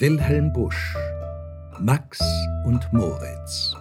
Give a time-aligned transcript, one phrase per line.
[0.00, 0.94] Wilhelm Busch
[1.80, 2.20] Max
[2.64, 3.74] und Moritz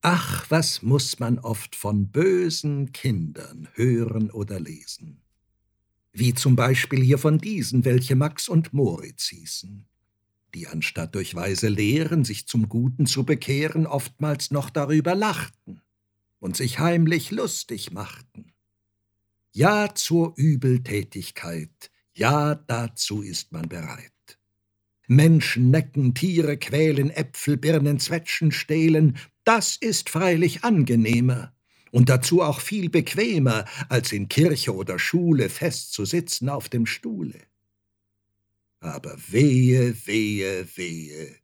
[0.00, 5.22] Ach, was muss man oft von bösen Kindern hören oder lesen.
[6.12, 9.86] Wie zum Beispiel hier von diesen, welche Max und Moritz hießen,
[10.56, 15.82] die anstatt durch weise Lehren sich zum Guten zu bekehren, oftmals noch darüber lachten
[16.38, 18.52] und sich heimlich lustig machten.
[19.52, 24.12] Ja zur Übeltätigkeit, ja dazu ist man bereit.
[25.08, 31.54] Menschen necken, Tiere quälen, Äpfel, Birnen, Zwetschgen stehlen, das ist freilich angenehmer
[31.90, 36.84] und dazu auch viel bequemer, als in Kirche oder Schule fest zu sitzen auf dem
[36.84, 37.40] Stuhle.
[38.80, 41.36] Aber wehe, wehe, wehe,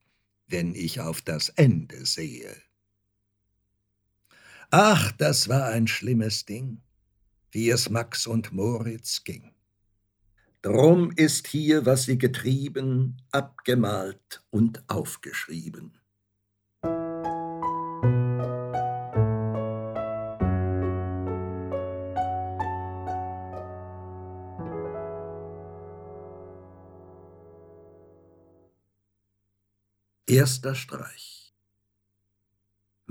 [0.47, 2.55] wenn ich auf das Ende sehe.
[4.77, 6.83] Ach, das war ein schlimmes Ding,
[7.53, 9.55] wie es Max und Moritz ging.
[10.63, 16.01] Drum ist hier, was sie getrieben, abgemalt und aufgeschrieben.
[30.27, 31.34] Erster Streich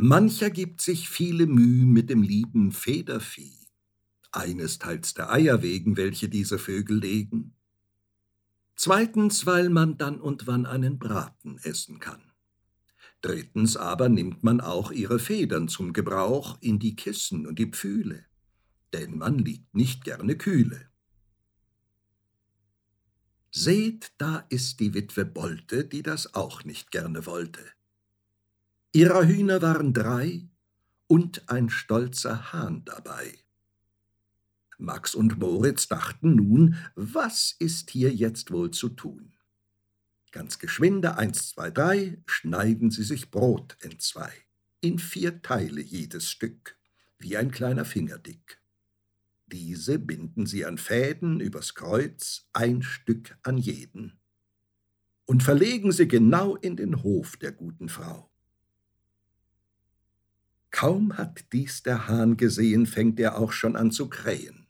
[0.06, 3.70] Mancher gibt sich viele Müh mit dem lieben Federvieh,
[4.34, 7.56] eines teils der Eier wegen, welche diese Vögel legen,
[8.76, 12.22] zweitens, weil man dann und wann einen Braten essen kann.
[13.22, 18.26] Drittens aber nimmt man auch ihre Federn zum Gebrauch in die Kissen und die Pfühle,
[18.92, 20.90] denn man liegt nicht gerne kühle.
[23.52, 27.64] Seht, da ist die Witwe Bolte, die das auch nicht gerne wollte.
[28.96, 30.48] Ihrer Hühner waren drei
[31.08, 33.40] und ein stolzer Hahn dabei.
[34.78, 39.34] Max und Moritz dachten nun, was ist hier jetzt wohl zu tun?
[40.32, 44.32] Ganz geschwinde, eins, zwei, drei, schneiden sie sich Brot entzwei,
[44.80, 46.78] in vier Teile jedes Stück,
[47.18, 48.62] wie ein kleiner Finger dick.
[49.48, 54.20] Diese binden sie an Fäden übers Kreuz, ein Stück an jeden,
[55.26, 58.33] und verlegen sie genau in den Hof der guten Frau.
[60.74, 64.66] Kaum hat dies der Hahn gesehen, fängt er auch schon an zu krähen.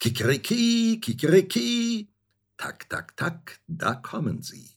[0.00, 2.08] Kikeriki, Kikeriki,
[2.56, 4.70] tak, tak, tak, da kommen sie.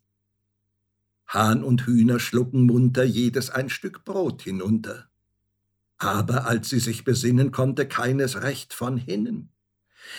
[1.25, 5.07] Hahn und Hühner schlucken munter jedes ein Stück Brot hinunter.
[5.97, 9.53] Aber als sie sich besinnen, konnte keines recht von hinnen.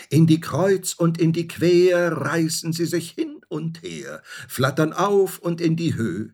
[0.08, 5.40] In die Kreuz und in die Quer reißen sie sich hin und her, flattern auf
[5.40, 6.30] und in die Höh.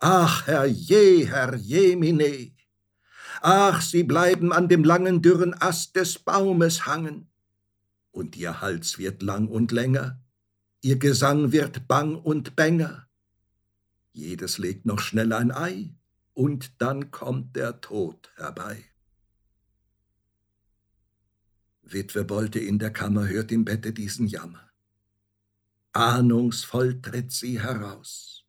[0.00, 2.57] Ach, Herr je, Herr Jemine!
[3.40, 7.30] Ach, sie bleiben an dem langen dürren Ast des Baumes hangen.
[8.10, 10.20] Und ihr Hals wird lang und länger,
[10.80, 13.08] ihr Gesang wird bang und bänger.
[14.12, 15.94] Jedes legt noch schnell ein Ei,
[16.34, 18.84] und dann kommt der Tod herbei.
[21.82, 24.70] Witwe Bolte in der Kammer hört im Bette diesen Jammer.
[25.92, 28.44] Ahnungsvoll tritt sie heraus.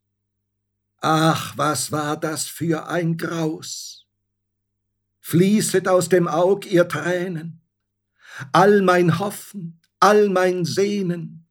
[1.00, 3.99] Ach, was war das für ein Graus!
[5.20, 7.60] Fließet aus dem Aug ihr Tränen,
[8.52, 11.46] all mein Hoffen, all mein Sehnen,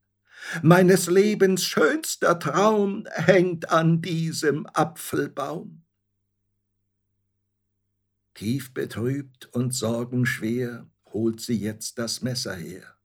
[0.63, 5.84] meines Lebens schönster Traum hängt an diesem Apfelbaum.
[8.34, 12.96] Tief betrübt und sorgenschwer holt sie jetzt das Messer her.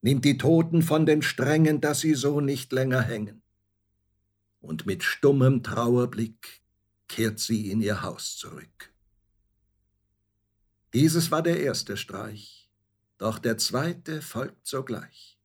[0.00, 3.42] Nimmt die Toten von den Strängen, dass sie so nicht länger hängen.
[4.60, 6.62] Und mit stummem Trauerblick
[7.08, 8.91] kehrt sie in ihr Haus zurück.
[10.94, 12.68] Dieses war der erste Streich,
[13.16, 15.38] doch der zweite folgt sogleich.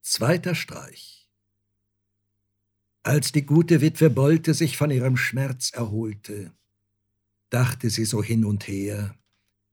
[0.00, 1.28] Zweiter Streich.
[3.02, 6.54] Als die gute Witwe Bolte sich von ihrem Schmerz erholte,
[7.50, 9.14] dachte sie so hin und her,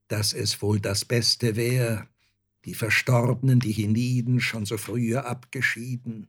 [0.09, 2.09] dass es wohl das Beste wär,
[2.65, 6.27] die Verstorbenen, die hienieden, schon so frühe abgeschieden,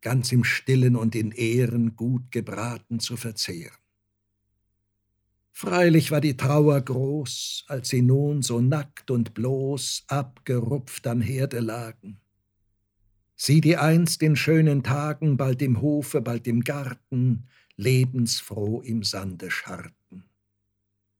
[0.00, 3.76] ganz im Stillen und in Ehren gut gebraten zu verzehren.
[5.52, 11.60] Freilich war die Trauer groß, als sie nun so nackt und bloß abgerupft am Herde
[11.60, 12.20] lagen.
[13.34, 19.50] Sie, die einst in schönen Tagen bald im Hofe, bald im Garten, lebensfroh im Sande
[19.50, 19.97] scharrten.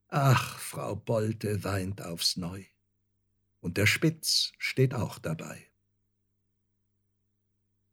[0.08, 2.64] Ach, Frau Bolte weint aufs Neu.
[3.60, 5.66] und der Spitz steht auch dabei.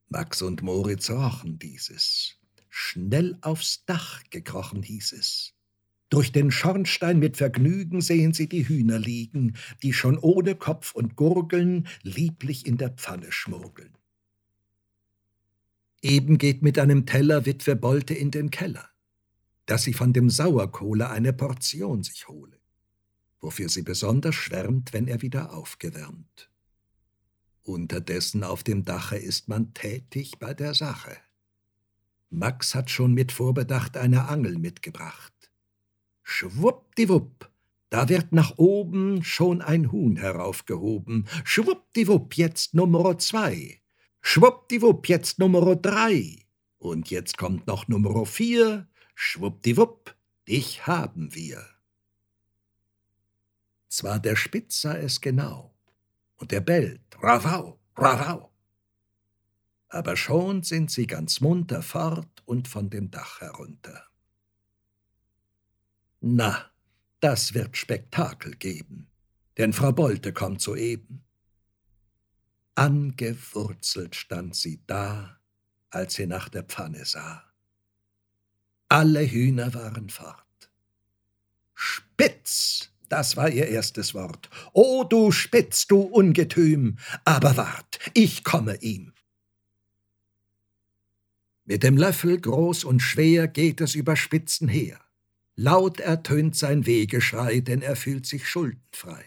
[0.08, 2.38] Max und Moritz rochen dieses.
[2.70, 5.54] Schnell aufs Dach gekrochen hieß es.
[6.10, 11.16] Durch den Schornstein mit Vergnügen sehen sie die Hühner liegen, die schon ohne Kopf und
[11.16, 13.98] Gurgeln lieblich in der Pfanne schmurgeln.
[16.02, 18.90] Eben geht mit einem Teller Witwe Bolte in den Keller,
[19.66, 22.60] dass sie von dem Sauerkohle eine Portion sich hole,
[23.42, 26.50] wofür sie besonders schwärmt, wenn er wieder aufgewärmt.
[27.64, 31.18] Unterdessen auf dem Dache ist man tätig bei der Sache.
[32.30, 35.34] Max hat schon mit Vorbedacht eine Angel mitgebracht.
[36.22, 37.50] Schwuppdiwupp,
[37.90, 41.28] da wird nach oben schon ein Huhn heraufgehoben.
[41.44, 43.80] Schwuppdiwupp, jetzt Nummer zwei.
[44.22, 46.46] Schwuppdiwupp, jetzt Nummer drei.
[46.78, 48.88] Und jetzt kommt noch Nummer vier.
[49.16, 50.16] Schwuppdiwupp,
[50.48, 51.66] dich haben wir.
[53.88, 55.74] Zwar der Spitz sah es genau,
[56.36, 58.52] und er bellt, Ravau, Ravau.
[59.88, 64.06] Aber schon sind sie ganz munter fort und von dem Dach herunter.
[66.20, 66.70] Na,
[67.22, 69.08] das wird Spektakel geben,
[69.58, 71.24] denn Frau Bolte kommt soeben.
[72.76, 75.40] Angewurzelt stand sie da,
[75.90, 77.45] als sie nach der Pfanne sah.
[78.88, 80.46] Alle Hühner waren fort.
[81.74, 84.50] Spitz, das war ihr erstes Wort.
[84.74, 89.14] O du Spitz, du Ungetüm, aber wart, ich komme ihm.
[91.66, 95.00] Mit dem Löffel groß und schwer geht es über Spitzen her.
[95.56, 99.26] Laut ertönt sein Wehgeschrei, denn er fühlt sich schuldenfrei.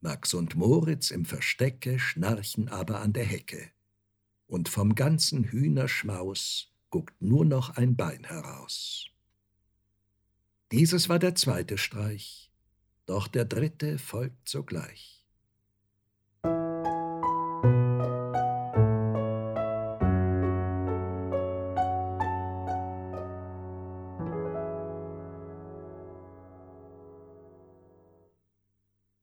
[0.00, 3.70] Max und Moritz im Verstecke schnarchen aber an der Hecke,
[4.46, 9.06] und vom ganzen Hühnerschmaus guckt nur noch ein Bein heraus.
[10.70, 12.52] Dieses war der zweite Streich,
[13.06, 15.26] doch der dritte folgt sogleich.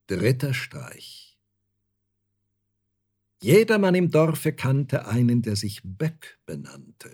[0.07, 1.39] Dritter Streich.
[3.43, 7.11] Jedermann im Dorfe kannte einen, der sich Böck benannte.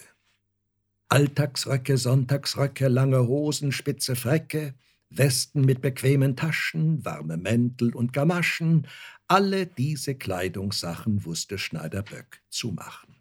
[1.10, 4.74] Alltagsröcke, Sonntagsröcke, lange Hosen, spitze Frecke,
[5.10, 8.88] Westen mit bequemen Taschen, warme Mäntel und Gamaschen,
[9.28, 13.16] alle diese Kleidungssachen wusste Schneider Böck zu machen.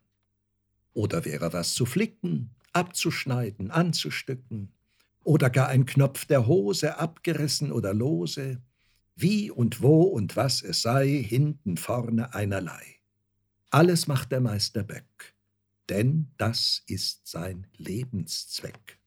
[0.93, 4.71] Oder wäre was zu flicken, abzuschneiden, anzustücken,
[5.23, 8.61] oder gar ein Knopf der Hose abgerissen oder lose,
[9.17, 12.83] wie und wo und was es sei, hinten vorne einerlei.
[13.71, 15.34] Alles macht der Meister Böck,
[15.89, 18.99] denn das ist sein Lebenszweck.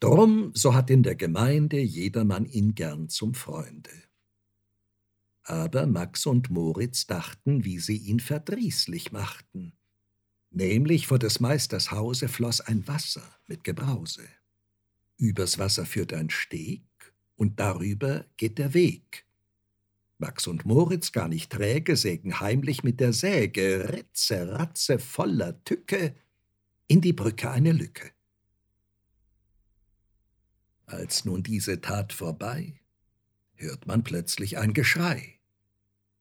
[0.00, 3.90] Drum, so hat in der Gemeinde jedermann ihn gern zum Freunde.
[5.44, 9.72] Aber Max und Moritz dachten, wie sie ihn verdrießlich machten.
[10.50, 14.28] Nämlich vor des Meisters Hause floss ein Wasser mit Gebrause.
[15.16, 16.82] Übers Wasser führt ein Steg,
[17.36, 19.26] und darüber geht der Weg.
[20.18, 26.14] Max und Moritz, gar nicht träge, sägen heimlich mit der Säge, Ritze, Ratze voller Tücke,
[26.86, 28.10] in die Brücke eine Lücke.
[30.86, 32.80] Als nun diese Tat vorbei,
[33.54, 35.40] hört man plötzlich ein Geschrei.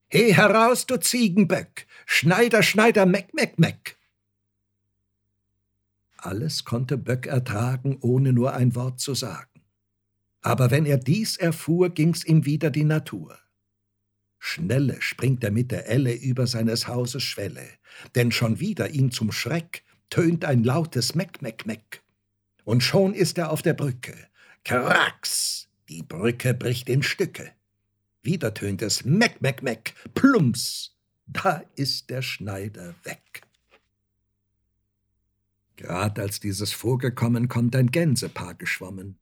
[0.10, 1.88] He heraus, du Ziegenböck!
[2.06, 3.98] Schneider, Schneider, Meck, Meck, Meck!
[6.18, 9.62] Alles konnte Böck ertragen, ohne nur ein Wort zu sagen.
[10.42, 13.38] Aber wenn er dies erfuhr, ging's ihm wieder die Natur.
[14.46, 17.66] Schnelle springt er mit der Elle über seines Hauses Schwelle,
[18.14, 22.04] denn schon wieder ihm zum Schreck tönt ein lautes Meck, Meck, Meck.
[22.66, 24.16] Und schon ist er auf der Brücke.
[24.66, 25.70] Krax!
[25.88, 27.52] Die Brücke bricht in Stücke.
[28.22, 29.94] Wieder tönt es Meck, Meck, Meck.
[30.14, 30.98] Plumps!
[31.26, 33.44] Da ist der Schneider weg.
[35.78, 39.18] Grad als dieses vorgekommen, kommt ein Gänsepaar geschwommen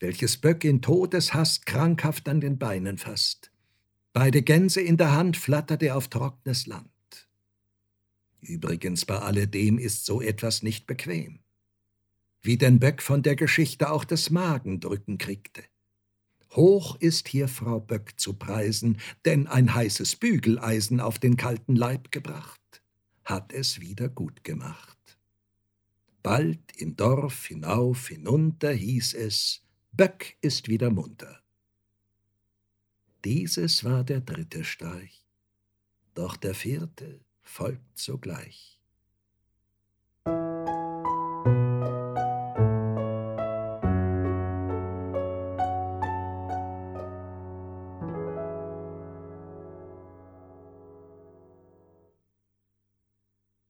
[0.00, 3.50] welches Böck in Todeshast krankhaft an den Beinen fasst.
[4.14, 6.88] Beide Gänse in der Hand flattert er auf trockenes Land.
[8.40, 11.40] Übrigens bei alledem ist so etwas nicht bequem.
[12.40, 15.64] Wie denn Böck von der Geschichte auch des Magendrücken kriegte.
[16.52, 22.12] Hoch ist hier Frau Böck zu preisen, denn ein heißes Bügeleisen auf den kalten Leib
[22.12, 22.84] gebracht,
[23.24, 25.18] hat es wieder gut gemacht.
[26.22, 31.43] Bald im Dorf hinauf, hinunter hieß es, Böck ist wieder munter.
[33.24, 35.24] Dieses war der dritte Streich,
[36.14, 38.78] doch der vierte folgt sogleich.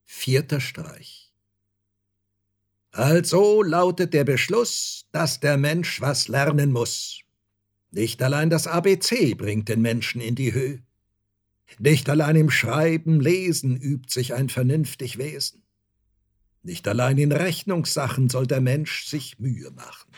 [0.03, 1.31] Vierter Streich.
[2.91, 7.24] Also lautet der Beschluss, dass der Mensch was lernen muss.
[7.95, 10.83] Nicht allein das ABC bringt den Menschen in die Höhe.
[11.79, 15.63] Nicht allein im Schreiben, Lesen übt sich ein vernünftig Wesen.
[16.61, 20.11] Nicht allein in Rechnungssachen soll der Mensch sich Mühe machen,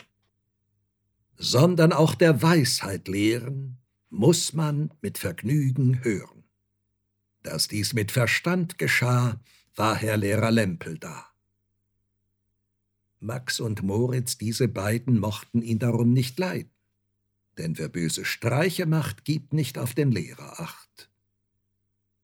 [1.36, 3.78] sondern auch der Weisheit lehren
[4.10, 6.42] muss man mit Vergnügen hören.
[7.44, 9.40] Dass dies mit Verstand geschah,
[9.76, 11.26] war Herr Lehrer Lempel da.
[13.20, 16.72] Max und Moritz, diese beiden, mochten ihn darum nicht leiden,
[17.58, 21.10] denn wer böse Streiche macht, gibt nicht auf den Lehrer acht.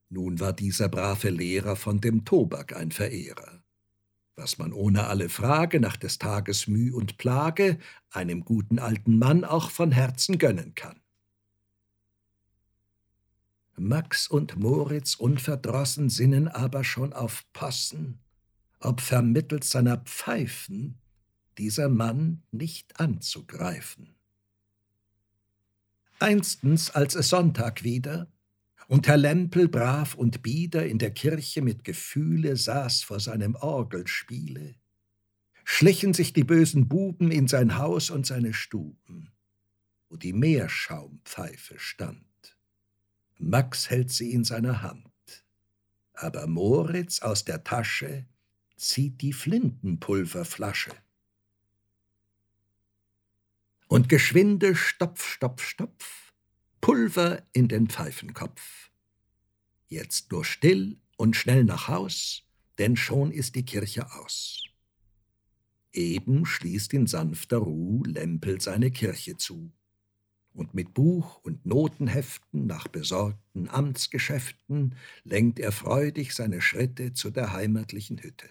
[0.09, 3.65] Nun war dieser brave Lehrer von dem Tobak ein Verehrer
[4.37, 7.79] was man ohne alle Frage nach des Tages Müh und Plage
[8.11, 11.01] einem guten alten Mann auch von Herzen gönnen kann.
[13.77, 18.21] Max und Moritz unverdrossen sinnen aber schon auf Possen,
[18.81, 20.99] ob vermittels seiner Pfeifen
[21.59, 24.15] dieser Mann nicht anzugreifen.
[26.19, 28.29] Einstens, als es Sonntag wieder,
[28.87, 34.75] und Herr Lempel brav und bieder in der Kirche mit Gefühle saß vor seinem Orgelspiele,
[35.65, 39.33] schlichen sich die bösen Buben in sein Haus und seine Stuben,
[40.09, 42.25] wo die Meerschaumpfeife stand.
[43.39, 45.45] Max hält sie in seiner Hand,
[46.13, 48.27] aber Moritz aus der Tasche
[48.77, 50.93] zieht die Flintenpulverflasche.
[53.95, 56.33] Und geschwinde Stopf, Stopf, Stopf
[56.81, 58.91] Pulver in den Pfeifenkopf.
[59.87, 62.43] Jetzt nur still und schnell nach Haus,
[62.79, 64.65] denn schon ist die Kirche aus.
[65.93, 69.71] Eben schließt in sanfter Ruh Lempel seine Kirche zu.
[70.53, 77.53] Und mit Buch und Notenheften nach besorgten Amtsgeschäften lenkt er freudig seine Schritte zu der
[77.53, 78.51] heimatlichen Hütte.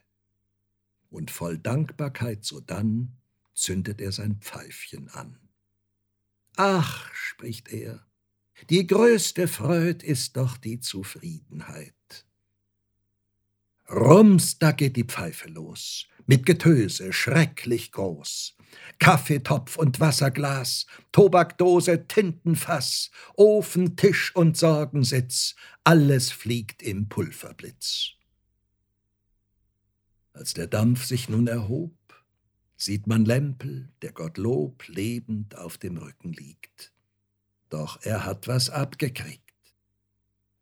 [1.09, 3.17] Und voll Dankbarkeit sodann
[3.53, 5.39] zündet er sein Pfeifchen an.
[6.55, 8.05] Ach, spricht er,
[8.69, 12.25] die größte Freud ist doch die Zufriedenheit.
[13.89, 18.55] Rums, da geht die Pfeife los, mit Getöse schrecklich groß.
[18.97, 28.13] Kaffeetopf und Wasserglas, Tobakdose, Tintenfass, Ofen, Tisch und Sorgensitz, alles fliegt im Pulverblitz.
[30.31, 31.93] Als der Dampf sich nun erhob,
[32.83, 36.91] sieht man Lempel, der Gottlob lebend auf dem Rücken liegt.
[37.69, 39.41] Doch er hat was abgekriegt.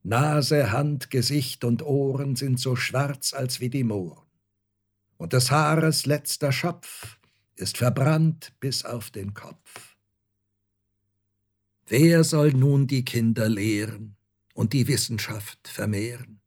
[0.04, 4.28] Nase, Hand, Gesicht und Ohren sind so schwarz als wie die Mohren.
[5.18, 7.20] Und des Haares letzter Schopf
[7.56, 9.96] ist verbrannt bis auf den Kopf.
[11.88, 14.16] Wer soll nun die Kinder lehren
[14.54, 16.40] und die Wissenschaft vermehren?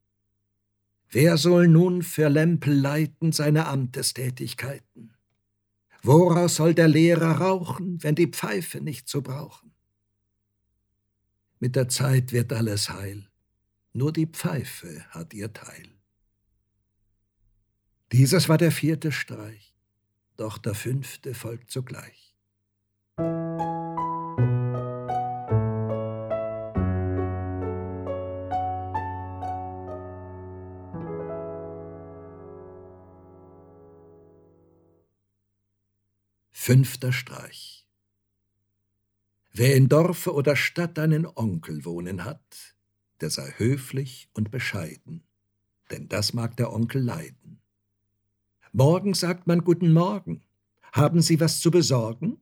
[1.11, 5.14] Wer soll nun für Lempel leiten seine Amtestätigkeiten?
[6.05, 9.73] Woraus soll der Lehrer rauchen, wenn die Pfeife nicht zu brauchen?
[11.61, 13.31] Mit der Zeit wird alles heil,
[13.95, 15.89] nur die Pfeife hat ihr Teil.
[18.13, 19.75] Dieses war der vierte Streich,
[20.37, 22.24] doch der fünfte folgt sogleich.
[36.67, 37.87] Fünfter Streich
[39.53, 42.75] Wer in Dorfe oder Stadt einen Onkel wohnen hat,
[43.21, 45.25] der sei höflich und bescheiden,
[45.91, 47.61] denn das mag der Onkel leiden.
[48.73, 50.43] Morgen sagt man Guten Morgen.
[50.95, 52.39] Haben Sie was zu besorgen?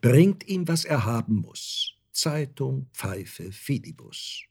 [0.00, 1.94] Bringt ihm, was er haben muss.
[2.10, 4.42] Zeitung, Pfeife, Fidibus.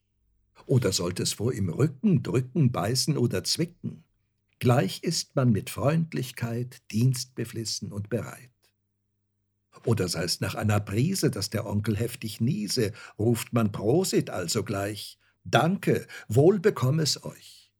[0.65, 4.05] Oder sollte es wo im Rücken drücken, beißen oder zwicken?
[4.59, 8.49] Gleich ist man mit Freundlichkeit dienstbeflissen und bereit.
[9.85, 14.63] Oder sei es nach einer Prise, dass der Onkel heftig niese, ruft man Prosit also
[14.63, 15.19] gleich.
[15.43, 17.71] Danke, wohl bekomm es euch.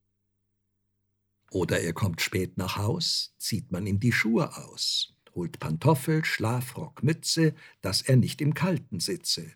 [1.52, 7.04] Oder er kommt spät nach Haus, zieht man ihm die Schuhe aus, holt Pantoffel, Schlafrock,
[7.04, 9.54] Mütze, dass er nicht im Kalten sitze.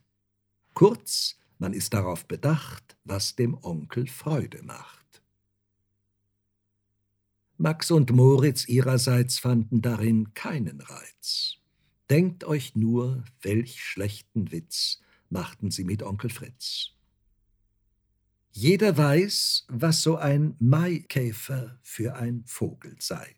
[0.73, 5.21] Kurz, man ist darauf bedacht, was dem Onkel Freude macht.
[7.57, 11.60] Max und Moritz ihrerseits fanden darin keinen Reiz.
[12.11, 14.99] Denkt euch nur, welch schlechten Witz
[15.29, 16.89] machten sie mit Onkel Fritz.
[18.51, 23.37] Jeder weiß, was so ein Maikäfer für ein Vogel sei.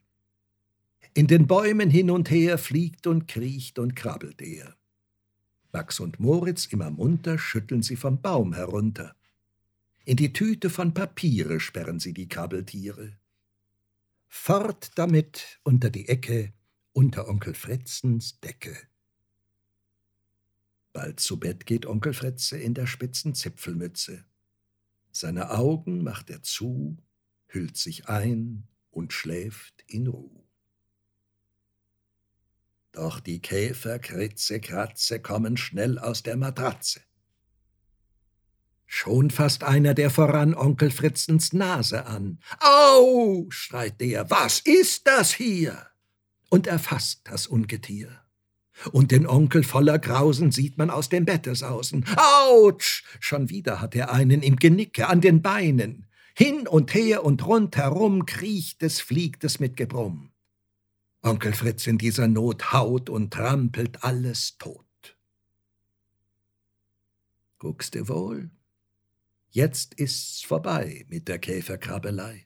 [1.13, 4.75] In den Bäumen hin und her fliegt und kriecht und krabbelt er.
[5.71, 9.15] Max und Moritz immer munter schütteln sie vom Baum herunter.
[10.03, 13.19] In die Tüte von Papiere sperren sie die Krabbeltiere.
[14.27, 16.53] Fort damit unter die Ecke,
[16.93, 18.77] unter Onkel Fritzens Decke.
[20.93, 24.23] Bald zu Bett geht Onkel Fritze in der spitzen Zipfelmütze.
[25.11, 26.97] Seine Augen macht er zu,
[27.47, 30.43] hüllt sich ein und schläft in Ruh.
[32.91, 37.01] Doch die Käfer, Kritze, Kratze kommen schnell aus der Matratze.
[38.85, 42.39] Schon fasst einer der voran Onkel Fritzens Nase an.
[42.59, 43.47] Au!
[43.49, 45.92] schreit der, was ist das hier?
[46.53, 48.21] Und erfasst das Ungetier.
[48.91, 52.05] Und den Onkel voller Grausen sieht man aus dem Bette sausen.
[52.15, 53.03] Autsch!
[53.19, 56.05] Schon wieder hat er einen im Genicke, an den Beinen.
[56.37, 60.31] Hin und her und rundherum kriecht es, fliegt es mit Gebrumm.
[61.23, 65.17] Onkel Fritz in dieser Not haut und trampelt alles tot.
[67.57, 68.51] Guckst du wohl?
[69.49, 72.45] Jetzt ist's vorbei mit der Käferkrabbelei.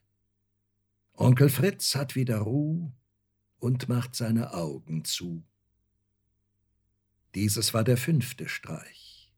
[1.12, 2.90] Onkel Fritz hat wieder Ruh
[3.60, 5.44] und macht seine Augen zu.
[7.36, 9.32] Dieses war der fünfte Streich,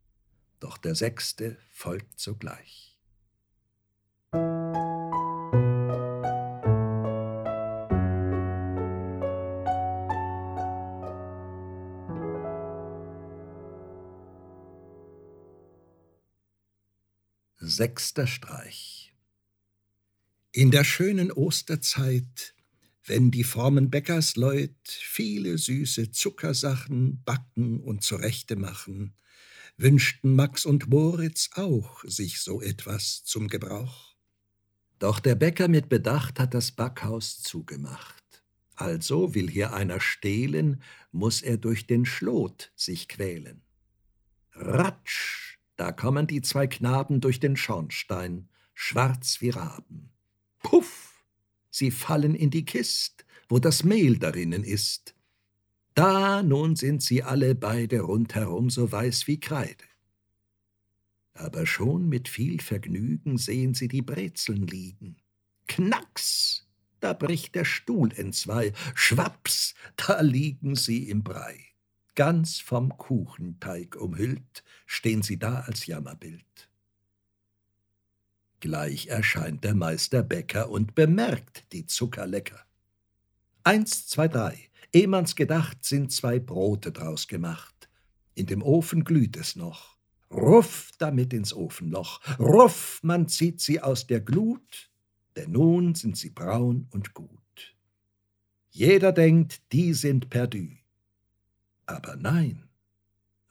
[0.60, 2.98] doch der sechste folgt sogleich.
[17.62, 19.14] Sechster Streich
[20.52, 22.56] In der schönen Osterzeit
[23.10, 29.16] wenn die frommen Bäckersleut viele süße Zuckersachen backen und zurechte machen,
[29.78, 34.16] wünschten Max und Moritz auch sich so etwas zum Gebrauch.
[35.00, 38.44] Doch der Bäcker mit Bedacht hat das Backhaus zugemacht.
[38.76, 43.64] Also will hier einer stehlen, muss er durch den Schlot sich quälen.
[44.54, 50.12] Ratsch, da kommen die zwei Knaben durch den Schornstein, schwarz wie Raben.
[50.60, 51.09] Puff,
[51.70, 55.16] sie fallen in die Kist, wo das Mehl darinnen ist.
[55.96, 59.84] Da nun sind sie alle beide rundherum so weiß wie Kreide.
[61.34, 65.18] Aber schon mit viel Vergnügen sehen sie die Brezeln liegen.
[65.68, 66.68] Knacks,
[67.00, 71.58] da bricht der Stuhl entzwei, schwaps, da liegen sie im Brei.
[72.16, 76.69] Ganz vom Kuchenteig umhüllt, stehen sie da als Jammerbild.
[78.60, 82.60] Gleich erscheint der Meister Bäcker und bemerkt die Zuckerlecker.
[83.64, 84.70] Eins, zwei, drei.
[84.92, 87.90] Ehe man's gedacht, sind zwei Brote draus gemacht.
[88.36, 89.98] In dem Ofen glüht es noch.
[90.32, 92.22] Ruff damit ins Ofenloch.
[92.38, 94.90] Ruff, man zieht sie aus der Glut,
[95.36, 97.76] denn nun sind sie braun und gut.
[98.72, 100.68] Jeder denkt, die sind perdu.
[101.86, 102.70] Aber nein,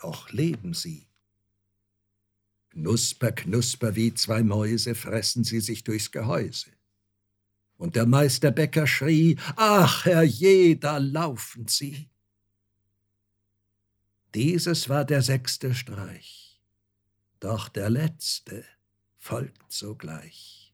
[0.02, 1.07] noch leben sie.
[2.78, 6.70] Knusper, knusper wie zwei Mäuse fressen sie sich durchs Gehäuse.
[7.76, 12.08] Und der Meister Bäcker schrie, Ach, Herr je, da laufen sie.
[14.32, 16.60] Dieses war der sechste Streich,
[17.40, 18.64] doch der letzte
[19.16, 20.67] folgt sogleich.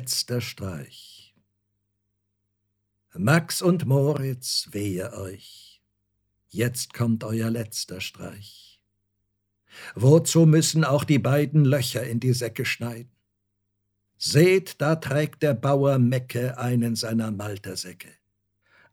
[0.00, 1.34] Letzter Streich.
[3.12, 5.82] Max und Moritz, wehe euch,
[6.48, 8.80] jetzt kommt euer letzter Streich.
[9.94, 13.12] Wozu müssen auch die beiden Löcher in die Säcke schneiden?
[14.16, 18.08] Seht, da trägt der Bauer Mecke einen seiner Maltersäcke.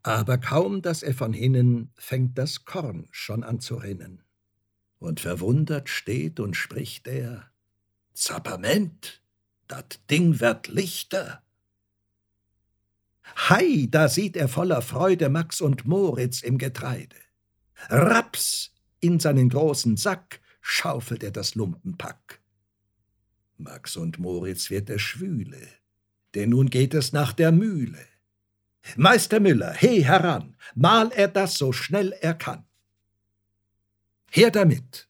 [0.03, 4.23] Aber kaum, dass er von hinnen, fängt das Korn schon an zu rinnen.
[4.99, 7.49] Und verwundert steht und spricht er,
[8.13, 9.21] Zapperment,
[9.67, 11.43] dat Ding wird lichter.
[13.49, 17.15] Hei, da sieht er voller Freude Max und Moritz im Getreide.
[17.89, 22.41] Raps, in seinen großen Sack schaufelt er das Lumpenpack.
[23.57, 25.67] Max und Moritz wird er schwüle,
[26.35, 28.05] denn nun geht es nach der Mühle.
[28.95, 32.65] Meister Müller, he heran, mal er das so schnell er kann.
[34.31, 35.07] Her damit!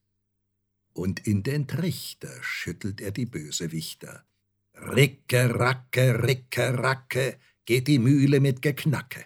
[0.93, 4.25] Und in den Trichter schüttelt er die Bösewichter.
[4.81, 9.25] Ricke, racke, ricke, racke, geht die Mühle mit Geknacke.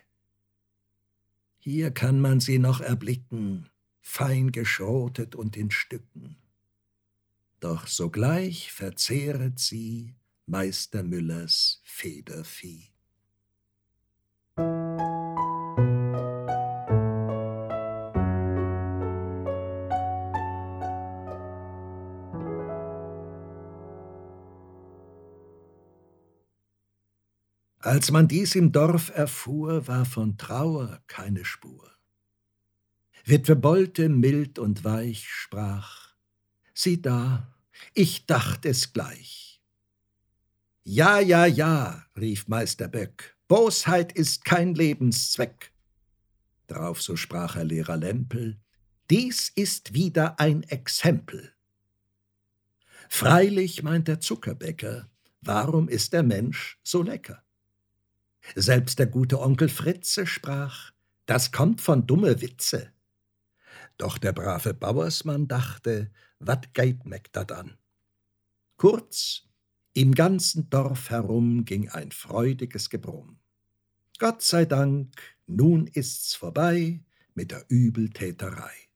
[1.59, 3.69] Hier kann man sie noch erblicken,
[4.01, 6.37] fein geschrotet und in Stücken.
[7.59, 10.15] Doch sogleich verzehret sie
[10.47, 12.91] Meister Müllers Federvieh.
[27.83, 31.89] Als man dies im Dorf erfuhr, war von Trauer keine Spur.
[33.25, 36.13] Witwe Bolte mild und weich sprach,
[36.75, 37.55] Sieh da,
[37.95, 39.63] ich dacht es gleich.
[40.83, 45.73] Ja, ja, ja, rief Meister Böck, Bosheit ist kein Lebenszweck.
[46.67, 48.59] Drauf so sprach Herr Lehrer Lempel,
[49.09, 51.51] dies ist wieder ein Exempel.
[53.09, 55.09] Freilich, meint der Zuckerbäcker,
[55.41, 57.43] warum ist der Mensch so lecker?
[58.55, 60.91] Selbst der gute Onkel Fritze sprach,
[61.25, 62.91] das kommt von dumme Witze.
[63.97, 67.77] Doch der brave Bauersmann dachte, wat geht meck dat an?
[68.77, 69.43] Kurz,
[69.93, 73.39] im ganzen Dorf herum ging ein freudiges Gebrumm.
[74.17, 75.13] Gott sei Dank,
[75.47, 78.90] nun ist's vorbei mit der Übeltäterei.